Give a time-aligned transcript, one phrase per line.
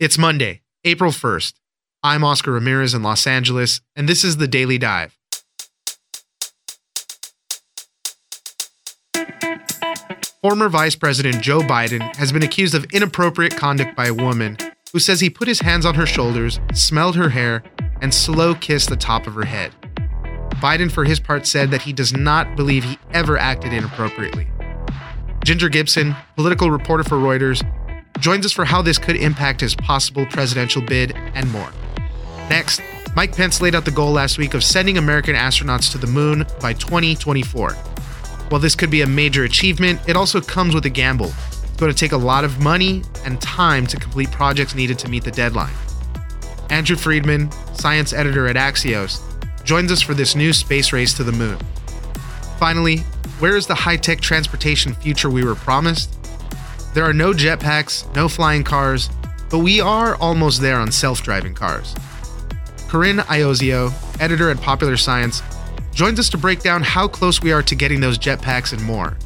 [0.00, 1.52] It's Monday, April 1st.
[2.02, 5.16] I'm Oscar Ramirez in Los Angeles, and this is the Daily Dive.
[10.42, 14.56] Former Vice President Joe Biden has been accused of inappropriate conduct by a woman
[14.92, 17.62] who says he put his hands on her shoulders, smelled her hair,
[18.00, 19.72] and slow kissed the top of her head.
[20.54, 24.48] Biden, for his part, said that he does not believe he ever acted inappropriately.
[25.44, 27.62] Ginger Gibson, political reporter for Reuters,
[28.24, 31.70] joins us for how this could impact his possible presidential bid and more.
[32.48, 32.80] Next,
[33.14, 36.46] Mike Pence laid out the goal last week of sending American astronauts to the moon
[36.58, 37.72] by 2024.
[37.74, 41.34] While this could be a major achievement, it also comes with a gamble.
[41.64, 45.08] It's going to take a lot of money and time to complete projects needed to
[45.10, 45.74] meet the deadline.
[46.70, 49.20] Andrew Freedman, science editor at Axios,
[49.64, 51.58] joins us for this new space race to the moon.
[52.58, 53.00] Finally,
[53.38, 56.23] where is the high tech transportation future we were promised?
[56.94, 59.10] There are no jetpacks, no flying cars,
[59.50, 61.92] but we are almost there on self driving cars.
[62.86, 65.42] Corinne Iozzio, editor at Popular Science,
[65.92, 69.16] joins us to break down how close we are to getting those jetpacks and more.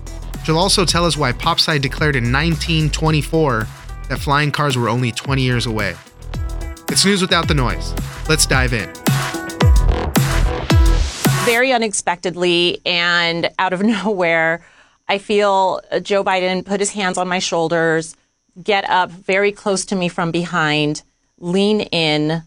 [0.44, 3.66] She'll also tell us why PopSci declared in 1924
[4.08, 5.94] that flying cars were only 20 years away.
[6.89, 7.92] It's news without the noise.
[8.30, 8.91] Let's dive in.
[11.44, 14.64] Very unexpectedly and out of nowhere,
[15.09, 18.17] I feel uh, Joe Biden put his hands on my shoulders,
[18.62, 21.03] get up very close to me from behind,
[21.39, 22.42] lean in,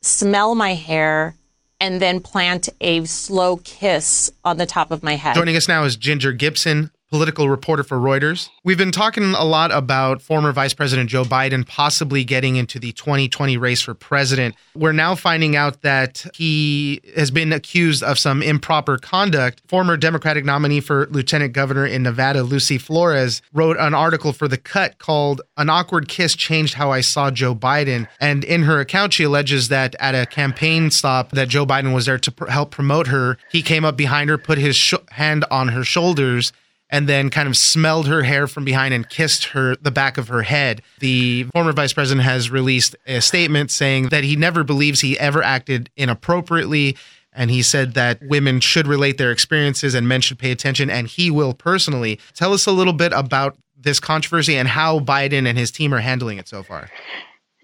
[0.00, 1.34] smell my hair,
[1.80, 5.34] and then plant a slow kiss on the top of my head.
[5.34, 8.50] Joining us now is Ginger Gibson, political reporter for Reuters.
[8.64, 12.92] We've been talking a lot about former Vice President Joe Biden possibly getting into the
[12.92, 14.54] 2020 race for president.
[14.74, 19.62] We're now finding out that he has been accused of some improper conduct.
[19.68, 24.58] Former Democratic nominee for lieutenant governor in Nevada, Lucy Flores, wrote an article for The
[24.58, 28.06] Cut called An Awkward Kiss Changed How I Saw Joe Biden.
[28.20, 32.06] And in her account, she alleges that at a campaign stop that Joe Biden was
[32.06, 35.44] there to pr- help promote her, he came up behind her, put his sh- hand
[35.50, 36.52] on her shoulders,
[36.90, 40.28] and then kind of smelled her hair from behind and kissed her the back of
[40.28, 40.82] her head.
[41.00, 45.42] The former vice president has released a statement saying that he never believes he ever
[45.42, 46.96] acted inappropriately
[47.32, 51.06] and he said that women should relate their experiences and men should pay attention and
[51.06, 52.18] he will personally.
[52.34, 56.00] Tell us a little bit about this controversy and how Biden and his team are
[56.00, 56.90] handling it so far.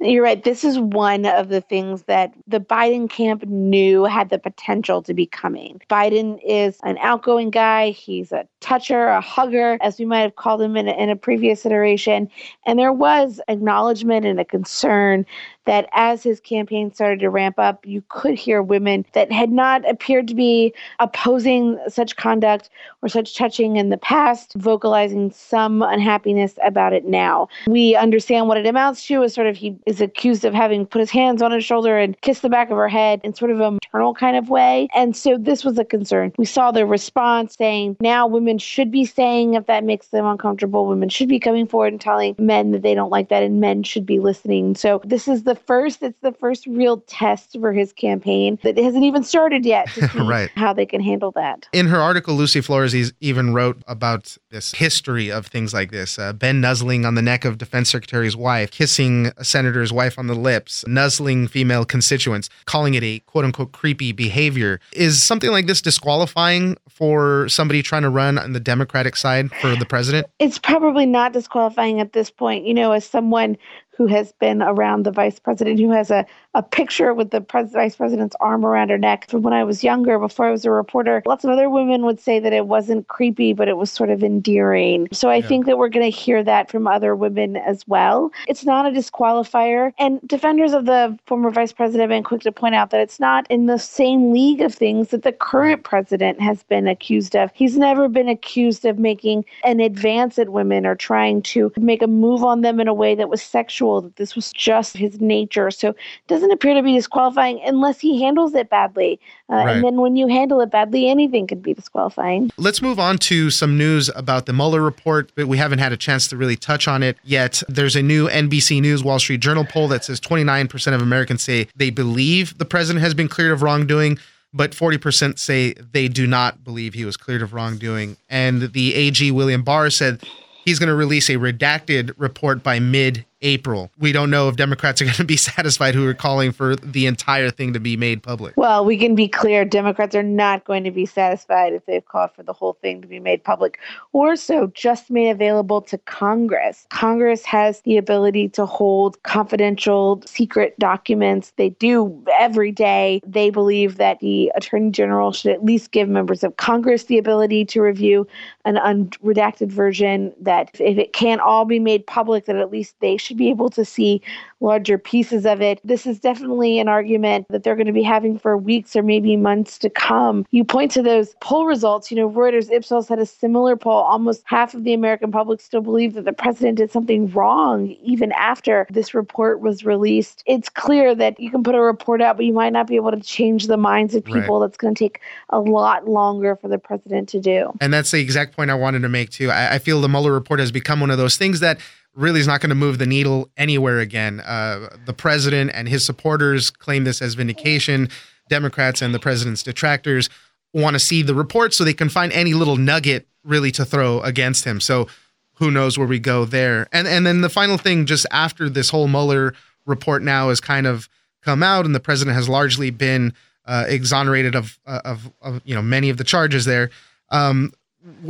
[0.05, 0.45] You're right.
[0.45, 5.15] This is one of the things that the Biden camp knew had the potential to
[5.15, 5.81] be coming.
[5.89, 7.91] Biden is an outgoing guy.
[7.91, 11.17] He's a toucher, a hugger, as we might have called him in a, in a
[11.17, 12.29] previous iteration.
[12.67, 15.25] And there was acknowledgement and a concern
[15.67, 19.89] that as his campaign started to ramp up, you could hear women that had not
[19.89, 22.71] appeared to be opposing such conduct
[23.03, 27.49] or such touching in the past, vocalizing some unhappiness about it now.
[27.67, 31.01] We understand what it amounts to is sort of he is accused of having put
[31.01, 33.61] his hands on her shoulder and kissed the back of her head in sort of
[33.61, 34.89] a maternal kind of way.
[34.95, 36.33] And so this was a concern.
[36.39, 40.87] We saw the response saying now women should be saying if that makes them uncomfortable,
[40.87, 43.83] women should be coming forward and telling men that they don't like that, and men
[43.83, 44.75] should be listening.
[44.75, 48.77] So this is the the first it's the first real test for his campaign that
[48.77, 50.51] hasn't even started yet to see right.
[50.57, 51.69] how they can handle that.
[51.73, 56.19] In her article, Lucy Flores even wrote about this history of things like this.
[56.19, 60.27] Uh, ben nuzzling on the neck of Defense Secretary's wife, kissing a senator's wife on
[60.27, 64.81] the lips, nuzzling female constituents, calling it a quote unquote creepy behavior.
[64.93, 69.77] Is something like this disqualifying for somebody trying to run on the Democratic side for
[69.77, 70.27] the president?
[70.41, 72.67] It's probably not disqualifying at this point.
[72.67, 73.57] You know, as someone
[73.97, 77.73] who has been around the vice president, who has a, a picture with the pres-
[77.73, 79.29] vice president's arm around her neck.
[79.31, 82.21] From when I was younger, before I was a reporter, lots of other women would
[82.21, 85.09] say that it wasn't creepy, but it was sort of endearing.
[85.13, 85.47] So I yeah.
[85.47, 88.33] think that we're going to hear that from other women as well.
[88.49, 89.93] It's not a disqualifier.
[89.99, 93.21] And defenders of the former vice president have been quick to point out that it's
[93.21, 95.85] not in the same league of things that the current mm.
[95.85, 97.51] president has been accused of.
[97.55, 102.07] He's never been accused of making an advance at women or trying to make a
[102.07, 105.71] move on them in a way that was sexual that this was just his nature.
[105.71, 105.97] So it
[106.29, 109.21] doesn't appear to be disqualifying unless he handles it badly.
[109.51, 109.77] Uh, right.
[109.77, 112.51] And then when you handle it badly, anything could be disqualifying.
[112.57, 115.97] Let's move on to some news about the Mueller report, but we haven't had a
[115.97, 117.63] chance to really touch on it yet.
[117.69, 121.69] There's a new NBC News Wall Street Journal poll that says 29% of Americans say
[121.77, 124.19] they believe the president has been cleared of wrongdoing
[124.55, 128.17] but 40% say they do not believe he was cleared of wrongdoing.
[128.31, 130.23] And the AG, William Barr, said
[130.65, 133.91] he's going to release a redacted report by mid April.
[133.99, 137.07] We don't know if Democrats are going to be satisfied who are calling for the
[137.07, 138.57] entire thing to be made public.
[138.57, 142.33] Well, we can be clear Democrats are not going to be satisfied if they've called
[142.35, 143.79] for the whole thing to be made public
[144.13, 146.87] or so just made available to Congress.
[146.91, 151.53] Congress has the ability to hold confidential, secret documents.
[151.57, 153.21] They do every day.
[153.27, 157.65] They believe that the Attorney General should at least give members of Congress the ability
[157.67, 158.27] to review
[158.65, 163.17] an unredacted version, that if it can't all be made public, that at least they
[163.17, 164.23] should be able to see
[164.61, 165.81] larger pieces of it.
[165.85, 169.37] This is definitely an argument that they're going to be having for weeks or maybe
[169.37, 170.47] months to come.
[170.51, 174.03] You point to those poll results, you know, Reuters Ipsos had a similar poll.
[174.03, 178.33] Almost half of the American public still believe that the president did something wrong even
[178.33, 180.43] after this report was released.
[180.47, 183.11] It's clear that you can put a report out, but you might not be able
[183.11, 184.61] to change the minds of people.
[184.61, 184.67] Right.
[184.67, 185.21] That's going to take
[185.51, 187.73] a lot longer for the president to do.
[187.81, 189.51] And that's the exact point I wanted to make, too.
[189.51, 191.79] I, I feel the Mueller report has become one of those things that
[192.15, 194.41] really is not going to move the needle anywhere again.
[194.41, 198.09] Uh, the president and his supporters claim this as vindication.
[198.49, 200.29] Democrats and the president's detractors
[200.73, 204.21] want to see the report so they can find any little nugget really to throw
[204.21, 204.81] against him.
[204.81, 205.09] So
[205.55, 206.89] who knows where we go there.
[206.93, 209.55] And and then the final thing, just after this whole Mueller
[209.87, 211.09] report now has kind of
[211.43, 213.33] come out, and the president has largely been
[213.67, 216.91] uh, exonerated of, uh, of, of you know many of the charges there.
[217.31, 217.73] Um,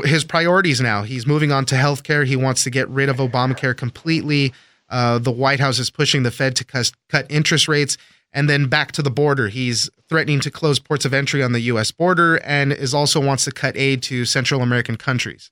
[0.04, 1.02] his priorities now.
[1.02, 2.26] He's moving on to healthcare.
[2.26, 4.52] He wants to get rid of Obamacare completely.
[4.88, 7.96] Uh, the White House is pushing the Fed to cut, cut interest rates.
[8.32, 9.48] And then back to the border.
[9.48, 11.92] He's threatening to close ports of entry on the U.S.
[11.92, 15.50] border and is also wants to cut aid to Central American countries.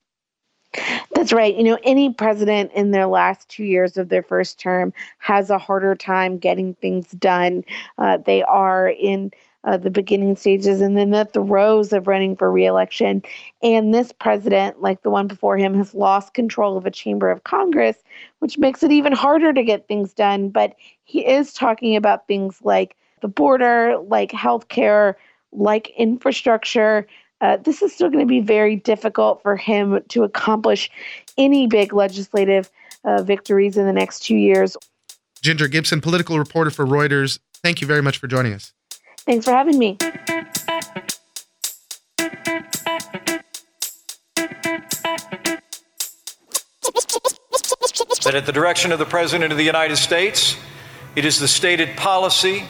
[1.14, 1.54] That's right.
[1.54, 5.58] You know, any president in their last two years of their first term has a
[5.58, 7.64] harder time getting things done.
[7.98, 9.30] Uh, they are in
[9.64, 13.22] uh, the beginning stages and then the throes of running for reelection.
[13.62, 17.44] And this president, like the one before him, has lost control of a chamber of
[17.44, 17.96] Congress,
[18.40, 20.48] which makes it even harder to get things done.
[20.48, 20.74] But
[21.04, 25.14] he is talking about things like the border, like healthcare,
[25.52, 27.06] like infrastructure.
[27.40, 30.90] Uh, this is still going to be very difficult for him to accomplish
[31.36, 32.70] any big legislative
[33.04, 34.76] uh, victories in the next two years.
[35.40, 37.40] Ginger Gibson, political reporter for Reuters.
[37.54, 38.72] Thank you very much for joining us.
[39.24, 39.96] Thanks for having me.
[48.24, 50.56] That at the direction of the President of the United States,
[51.16, 52.64] it is the stated policy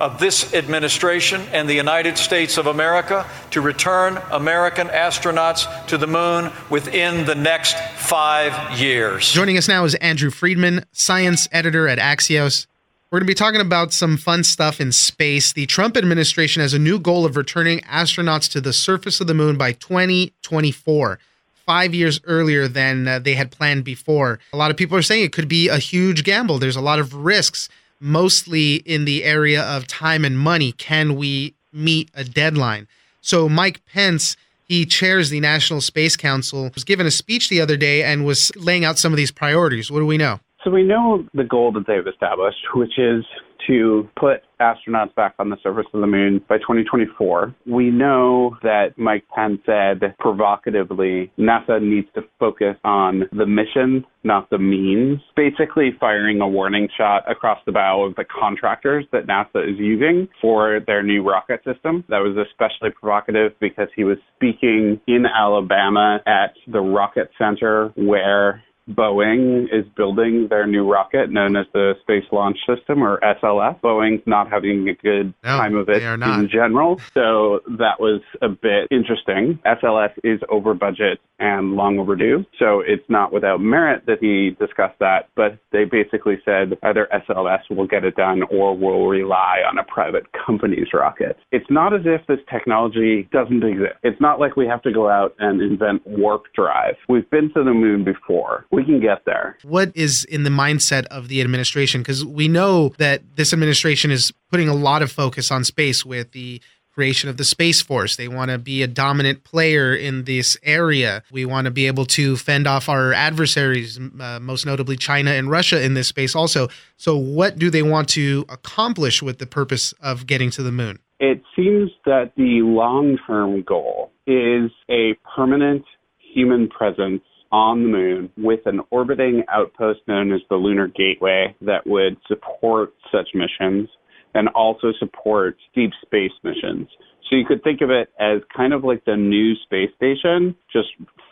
[0.00, 6.06] of this administration and the United States of America to return American astronauts to the
[6.06, 9.32] moon within the next five years.
[9.32, 12.66] Joining us now is Andrew Freedman, science editor at Axios.
[13.10, 15.54] We're going to be talking about some fun stuff in space.
[15.54, 19.32] The Trump administration has a new goal of returning astronauts to the surface of the
[19.32, 21.18] moon by 2024,
[21.64, 24.40] five years earlier than uh, they had planned before.
[24.52, 26.58] A lot of people are saying it could be a huge gamble.
[26.58, 30.72] There's a lot of risks, mostly in the area of time and money.
[30.72, 32.88] Can we meet a deadline?
[33.22, 34.36] So, Mike Pence.
[34.64, 36.70] He chairs the National Space Council.
[36.74, 39.90] Was given a speech the other day and was laying out some of these priorities.
[39.90, 40.40] What do we know?
[40.64, 43.24] So we know the goal that they've established, which is
[43.68, 47.54] to put astronauts back on the surface of the moon by 2024.
[47.66, 54.50] We know that Mike Pence said provocatively NASA needs to focus on the mission, not
[54.50, 59.68] the means, basically firing a warning shot across the bow of the contractors that NASA
[59.68, 62.04] is using for their new rocket system.
[62.08, 68.62] That was especially provocative because he was speaking in Alabama at the Rocket Center where
[68.88, 73.80] Boeing is building their new rocket known as the Space Launch System or SLS.
[73.80, 77.00] Boeing's not having a good no, time of it in general.
[77.14, 79.58] So that was a bit interesting.
[79.66, 82.44] SLS is over budget and long overdue.
[82.58, 87.60] So it's not without merit that he discussed that, but they basically said either SLS
[87.70, 91.36] will get it done or we'll rely on a private company's rocket.
[91.52, 93.94] It's not as if this technology doesn't exist.
[94.02, 96.96] It's not like we have to go out and invent warp drive.
[97.08, 99.56] We've been to the moon before we can get there.
[99.64, 102.00] What is in the mindset of the administration?
[102.00, 106.30] Because we know that this administration is putting a lot of focus on space with
[106.30, 108.16] the creation of the Space Force.
[108.16, 111.22] They want to be a dominant player in this area.
[111.30, 115.50] We want to be able to fend off our adversaries, uh, most notably China and
[115.50, 116.68] Russia in this space also.
[116.96, 121.00] So, what do they want to accomplish with the purpose of getting to the moon?
[121.20, 125.84] It seems that the long term goal is a permanent
[126.18, 131.86] human presence on the moon with an orbiting outpost known as the Lunar Gateway that
[131.86, 133.88] would support such missions.
[134.34, 136.86] and also support deep space missions.
[137.28, 140.88] So you could think of it as kind of like the new space station, just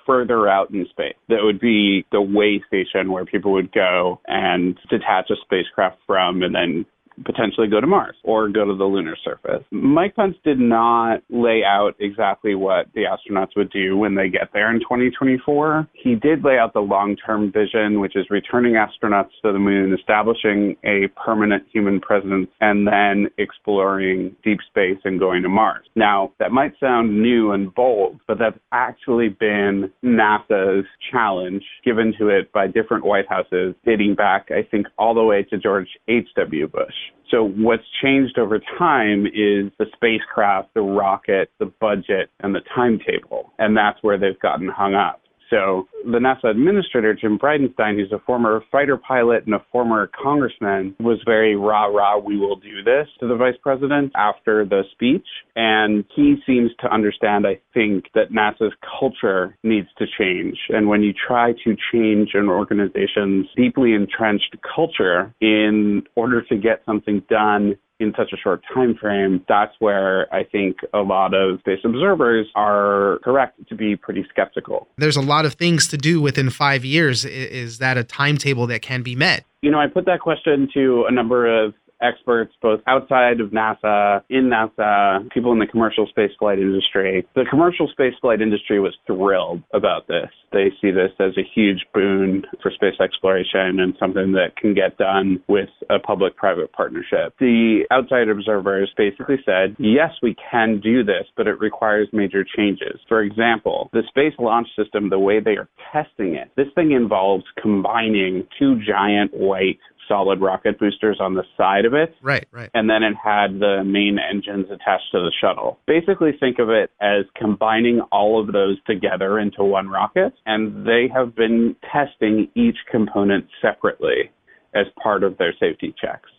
[0.06, 1.14] further out in space.
[1.28, 6.42] That would be the way station where people would go and detach a spacecraft from
[6.42, 6.86] and then
[7.24, 9.64] potentially go to Mars or go to the lunar surface.
[9.70, 14.50] Mike Pence did not lay out exactly what the astronauts would do when they get
[14.52, 15.88] there in 2024.
[15.94, 19.96] He did lay out the long term vision, which is returning astronauts to the moon,
[19.98, 25.86] establishing a permanent human presence, and then exploring deep space and going to Mars.
[25.94, 32.28] Now, that might sound new and bold, but that's actually been NASA's challenge given to
[32.28, 36.68] it by different White Houses dating back, I think, all the way to George H.W.
[36.68, 36.94] Bush.
[37.30, 43.52] So what's changed over time is the spacecraft, the rocket, the budget, and the timetable.
[43.58, 45.20] And that's where they've gotten hung up.
[45.50, 50.94] So the NASA administrator, Jim Bridenstine, who's a former fighter pilot and a former congressman,
[50.98, 55.26] was very rah rah, we will do this to the vice president after the speech.
[55.54, 60.56] And he seems to understand, I think, that NASA's culture needs to change.
[60.68, 66.82] And when you try to change an organization's deeply entrenched culture in order to get
[66.84, 71.60] something done in such a short time frame, that's where I think a lot of
[71.60, 74.88] space observers are correct to be pretty skeptical.
[74.98, 77.24] There's a lot of things to do within five years.
[77.24, 79.44] Is that a timetable that can be met?
[79.62, 84.22] You know, I put that question to a number of experts both outside of NASA,
[84.28, 87.26] in NASA, people in the commercial spaceflight industry.
[87.34, 90.28] The commercial spaceflight industry was thrilled about this.
[90.52, 94.96] They see this as a huge boon for space exploration and something that can get
[94.98, 97.34] done with a public private partnership.
[97.38, 103.00] The outside observers basically said, yes, we can do this, but it requires major changes.
[103.08, 107.44] For example, the Space Launch System, the way they are testing it, this thing involves
[107.60, 112.14] combining two giant white solid rocket boosters on the side of it.
[112.22, 112.70] Right, right.
[112.74, 115.78] And then it had the main engines attached to the shuttle.
[115.86, 120.32] Basically, think of it as combining all of those together into one rocket.
[120.46, 124.30] And they have been testing each component separately
[124.74, 126.30] as part of their safety checks.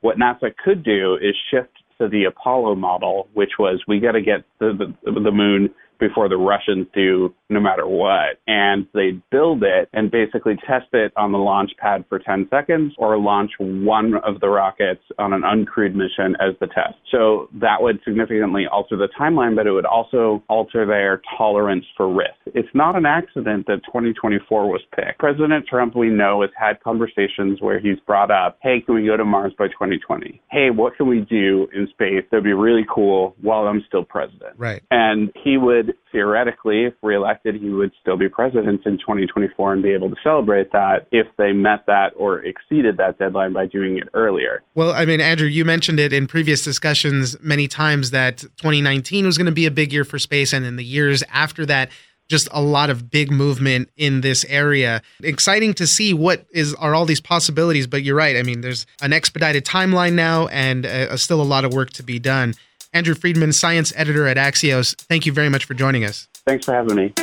[0.00, 4.22] What NASA could do is shift to the Apollo model, which was we got to
[4.22, 5.68] get the, the, the moon
[6.00, 8.38] before the Russians do, no matter what.
[8.46, 12.94] And they build it and basically test it on the launch pad for 10 seconds
[12.98, 16.94] or launch one of the rockets on an uncrewed mission as the test.
[17.10, 22.12] So that would significantly alter the timeline, but it would also alter their tolerance for
[22.12, 22.34] risk.
[22.46, 25.18] It's not an accident that 2024 was picked.
[25.18, 29.16] President Trump, we know, has had conversations where he's brought up, hey, can we go
[29.16, 30.40] to Mars by 2020?
[30.50, 34.54] Hey, what can we do in space that'd be really cool while I'm still president?
[34.56, 34.82] Right.
[34.90, 39.90] And he would theoretically, if reelected, he would still be president in 2024 and be
[39.90, 44.08] able to celebrate that if they met that or exceeded that deadline by doing it
[44.14, 44.62] earlier.
[44.74, 49.38] Well, I mean, Andrew, you mentioned it in previous discussions many times that 2019 was
[49.38, 51.90] going to be a big year for space, and in the years after that,
[52.30, 55.02] just a lot of big movement in this area.
[55.22, 58.36] Exciting to see what is are all these possibilities, but you're right.
[58.36, 62.04] I mean, there's an expedited timeline now and uh, still a lot of work to
[62.04, 62.54] be done.
[62.92, 66.28] Andrew Freedman, science editor at Axios, thank you very much for joining us.
[66.46, 67.14] Thanks for having me.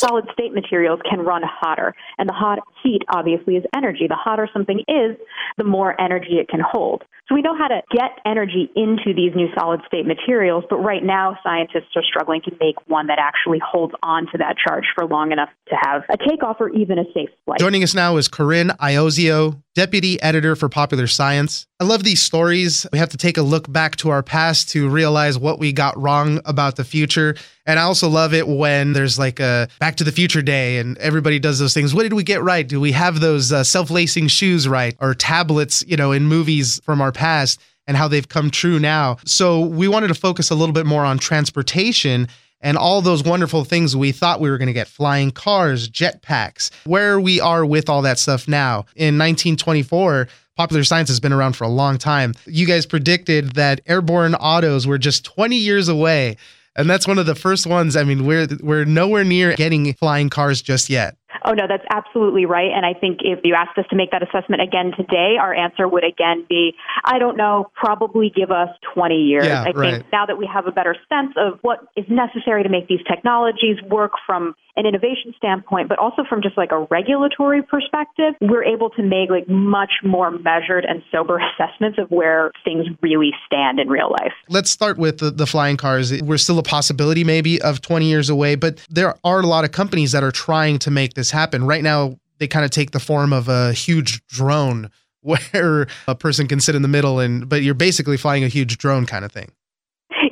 [0.00, 1.94] solid state materials can run hotter.
[2.18, 4.06] And the hot heat obviously is energy.
[4.08, 5.16] The hotter something is,
[5.58, 7.04] the more energy it can hold.
[7.30, 11.02] So we know how to get energy into these new solid state materials, but right
[11.02, 15.06] now scientists are struggling to make one that actually holds on to that charge for
[15.06, 17.60] long enough to have a takeoff or even a safe flight.
[17.60, 21.66] Joining us now is Corinne Iozzio, deputy editor for Popular Science.
[21.80, 22.86] I love these stories.
[22.92, 25.98] We have to take a look back to our past to realize what we got
[25.98, 27.34] wrong about the future.
[27.64, 30.98] And I also love it when there's like a back to the future day and
[30.98, 31.94] everybody does those things.
[31.94, 32.68] What did we get right?
[32.68, 34.94] Do we have those uh, self lacing shoes right?
[35.00, 39.16] Or tablets, you know, in movies from our past and how they've come true now.
[39.24, 42.28] So we wanted to focus a little bit more on transportation
[42.60, 46.70] and all those wonderful things we thought we were going to get flying cars, jetpacks,
[46.84, 48.84] where we are with all that stuff now.
[48.96, 52.34] In 1924, popular science has been around for a long time.
[52.46, 56.36] You guys predicted that airborne autos were just 20 years away.
[56.76, 57.96] And that's one of the first ones.
[57.96, 61.16] I mean, we're we're nowhere near getting flying cars just yet.
[61.44, 62.70] Oh, no, that's absolutely right.
[62.74, 65.88] And I think if you asked us to make that assessment again today, our answer
[65.88, 66.72] would again be,
[67.04, 69.46] I don't know, probably give us 20 years.
[69.46, 69.94] Yeah, I right.
[70.00, 73.04] think now that we have a better sense of what is necessary to make these
[73.08, 78.64] technologies work from an innovation standpoint, but also from just like a regulatory perspective, we're
[78.64, 83.78] able to make like much more measured and sober assessments of where things really stand
[83.78, 84.32] in real life.
[84.48, 86.22] Let's start with the, the flying cars.
[86.22, 89.72] We're still a possibility maybe of 20 years away, but there are a lot of
[89.72, 91.66] companies that are trying to make this happen.
[91.66, 96.48] Right now, they kind of take the form of a huge drone where a person
[96.48, 99.30] can sit in the middle and but you're basically flying a huge drone kind of
[99.30, 99.52] thing.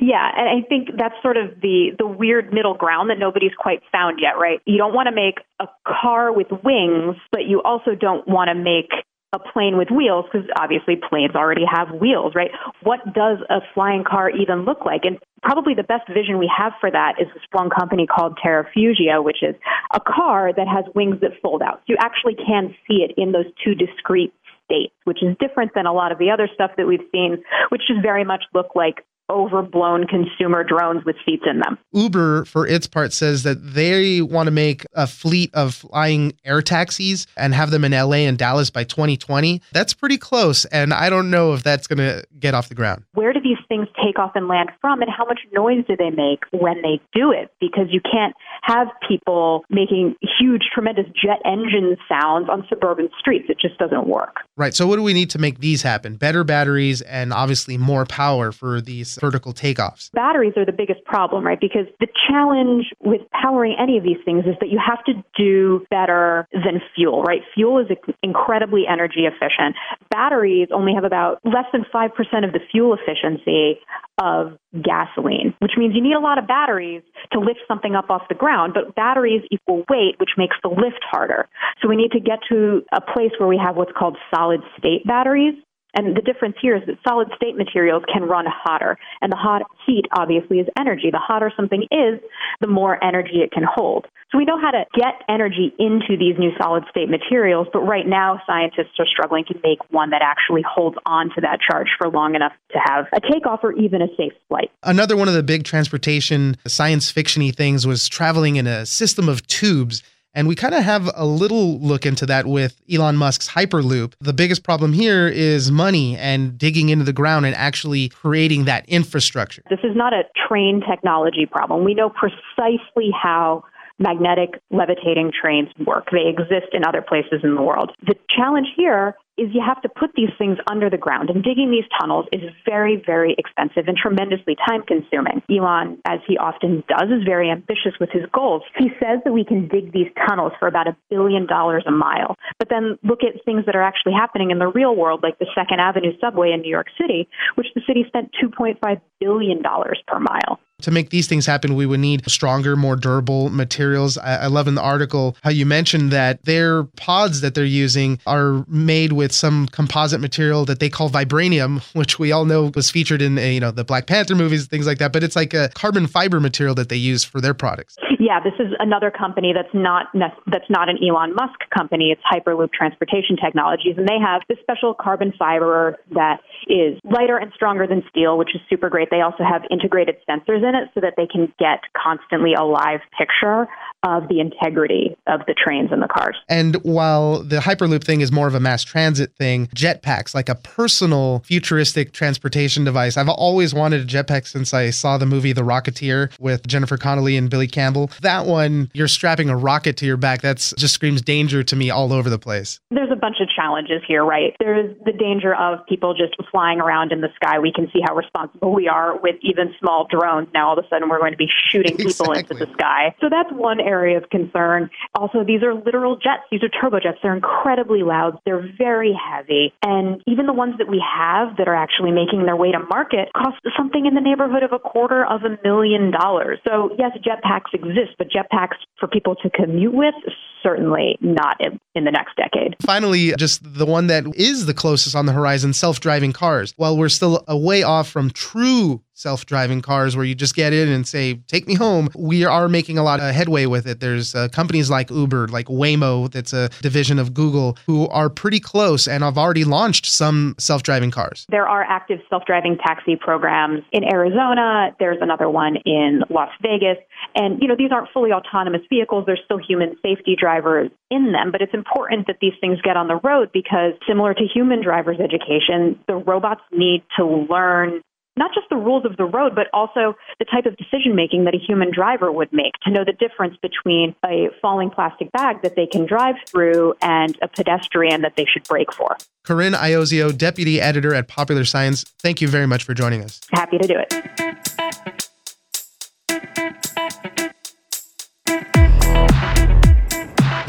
[0.01, 3.81] Yeah, and I think that's sort of the the weird middle ground that nobody's quite
[3.91, 4.59] found yet, right?
[4.65, 8.55] You don't want to make a car with wings, but you also don't want to
[8.55, 8.89] make
[9.31, 12.49] a plane with wheels because obviously planes already have wheels, right?
[12.81, 15.01] What does a flying car even look like?
[15.03, 19.23] And probably the best vision we have for that is this one company called Terrafugia,
[19.23, 19.55] which is
[19.93, 21.81] a car that has wings that fold out.
[21.85, 24.33] You actually can see it in those two discrete
[24.65, 27.81] states, which is different than a lot of the other stuff that we've seen, which
[27.87, 31.77] just very much look like overblown consumer drones with seats in them.
[31.93, 36.61] Uber, for its part, says that they want to make a fleet of flying air
[36.61, 39.61] taxis and have them in LA and Dallas by 2020.
[39.71, 40.65] That's pretty close.
[40.65, 43.03] And I don't know if that's going to get off the ground.
[43.13, 46.09] Where do these things take off and land from, and how much noise do they
[46.09, 47.51] make when they do it?
[47.59, 53.45] Because you can't have people making huge, tremendous jet engine sounds on suburban streets.
[53.49, 54.37] It just doesn't work.
[54.57, 54.73] Right.
[54.73, 56.15] So, what do we need to make these happen?
[56.15, 60.11] Better batteries and obviously more power for these vertical takeoffs.
[60.11, 61.59] Batteries are the biggest problem, right?
[61.59, 65.85] Because the challenge with powering any of these things is that you have to do
[65.89, 67.41] better than fuel, right?
[67.55, 67.87] Fuel is
[68.23, 69.75] incredibly energy efficient.
[70.09, 72.09] Batteries only have about less than 5%
[72.45, 73.79] of the fuel efficiency
[74.21, 78.23] of gasoline, which means you need a lot of batteries to lift something up off
[78.27, 81.47] the ground, but batteries equal weight, which makes the lift harder.
[81.81, 85.05] So we need to get to a place where we have what's called solid state
[85.05, 85.55] batteries.
[85.95, 88.97] And the difference here is that solid state materials can run hotter.
[89.21, 91.09] And the hot heat obviously is energy.
[91.11, 92.19] The hotter something is,
[92.61, 94.05] the more energy it can hold.
[94.31, 98.05] So we know how to get energy into these new solid state materials, but right
[98.05, 102.09] now scientists are struggling to make one that actually holds on to that charge for
[102.09, 104.69] long enough to have a takeoff or even a safe flight.
[104.83, 109.45] Another one of the big transportation science fictiony things was traveling in a system of
[109.47, 110.03] tubes
[110.33, 114.13] and we kind of have a little look into that with Elon Musk's Hyperloop.
[114.19, 118.87] The biggest problem here is money and digging into the ground and actually creating that
[118.87, 119.63] infrastructure.
[119.69, 121.83] This is not a train technology problem.
[121.83, 123.63] We know precisely how
[123.99, 126.07] magnetic levitating trains work.
[126.11, 127.91] They exist in other places in the world.
[128.05, 131.71] The challenge here is you have to put these things under the ground, and digging
[131.71, 135.41] these tunnels is very, very expensive and tremendously time consuming.
[135.49, 138.63] Elon, as he often does, is very ambitious with his goals.
[138.77, 142.35] He says that we can dig these tunnels for about a billion dollars a mile.
[142.57, 145.47] But then look at things that are actually happening in the real world, like the
[145.55, 150.59] Second Avenue subway in New York City, which the city spent $2.5 billion per mile.
[150.83, 154.17] To make these things happen, we would need stronger, more durable materials.
[154.17, 158.19] I, I, love in the article how you mentioned that their pods that they're using
[158.25, 162.89] are made with some composite material that they call vibranium, which we all know was
[162.89, 165.13] featured in uh, you know the Black Panther movies, things like that.
[165.13, 167.97] But it's like a carbon fiber material that they use for their products.
[168.19, 172.11] Yeah, this is another company that's not that's not an Elon Musk company.
[172.11, 177.51] It's Hyperloop Transportation Technologies, and they have this special carbon fiber that is lighter and
[177.55, 179.09] stronger than steel, which is super great.
[179.09, 182.99] They also have integrated sensors in it so that they can get constantly a live
[183.17, 183.67] picture
[184.03, 186.35] of the integrity of the trains and the cars.
[186.47, 190.55] And while the Hyperloop thing is more of a mass transit thing, jetpacks, like a
[190.55, 193.17] personal futuristic transportation device.
[193.17, 197.37] I've always wanted a jetpack since I saw the movie The Rocketeer with Jennifer Connelly
[197.37, 198.11] and Billy Campbell.
[198.21, 200.41] That one, you're strapping a rocket to your back.
[200.41, 202.79] That's just screams danger to me all over the place.
[202.91, 204.55] There's a bunch of challenges here, right?
[204.59, 207.59] There's the danger of people just flying around in the sky.
[207.59, 210.47] We can see how responsible we are with even small drones.
[210.53, 212.55] Now all of a sudden we're going to be shooting people exactly.
[212.55, 213.15] into the sky.
[213.19, 214.89] So that's one area of concern.
[215.15, 216.43] Also, these are literal jets.
[216.51, 217.17] These are turbojets.
[217.21, 218.39] They're incredibly loud.
[218.45, 218.73] They're
[219.09, 219.73] very heavy.
[219.83, 223.29] And even the ones that we have that are actually making their way to market
[223.35, 226.59] cost something in the neighborhood of a quarter of a million dollars.
[226.67, 230.15] So yes, jetpacks exist, but jetpacks for people to commute with
[230.61, 232.75] certainly not in, in, the next decade.
[232.81, 236.73] Finally, just the one that is the closest on the horizon self driving cars.
[236.75, 240.71] While we're still a way off from true self driving cars where you just get
[240.71, 243.99] in and say, take me home, we are making a lot of headway with it.
[243.99, 248.61] There's uh, companies like Uber, like Waymo, that's a division of Google, who are pretty
[248.61, 251.45] close and have already launched some self driving cars.
[251.49, 254.95] There are active self driving taxi programs in Arizona.
[254.99, 256.97] There's another one in Las Vegas.
[257.35, 259.25] And, you know, these aren't fully autonomous vehicles.
[259.25, 261.51] There's still human safety drivers in them.
[261.51, 265.19] But it's important that these things get on the road because, similar to human driver's
[265.19, 268.01] education, the robots need to learn
[268.37, 271.53] not just the rules of the road, but also the type of decision making that
[271.53, 275.75] a human driver would make to know the difference between a falling plastic bag that
[275.75, 279.17] they can drive through and a pedestrian that they should brake for.
[279.43, 283.41] Corinne Iozzio, Deputy Editor at Popular Science, thank you very much for joining us.
[283.51, 284.49] Happy to do it.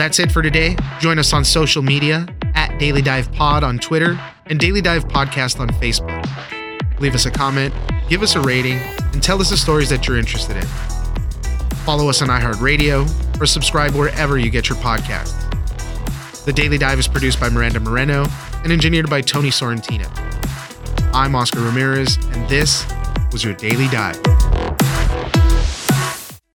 [0.00, 0.76] That's it for today.
[0.98, 5.60] Join us on social media at Daily Dive Pod on Twitter and Daily Dive Podcast
[5.60, 6.59] on Facebook.
[7.00, 7.74] Leave us a comment,
[8.10, 8.76] give us a rating,
[9.12, 10.66] and tell us the stories that you're interested in.
[11.86, 15.34] Follow us on iHeartRadio or subscribe wherever you get your podcasts.
[16.44, 18.26] The Daily Dive is produced by Miranda Moreno
[18.62, 20.08] and engineered by Tony Sorrentino.
[21.14, 22.84] I'm Oscar Ramirez, and this
[23.32, 24.20] was your Daily Dive.